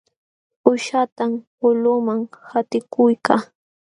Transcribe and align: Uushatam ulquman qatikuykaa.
Uushatam 0.69 1.31
ulquman 1.67 2.21
qatikuykaa. 2.49 3.41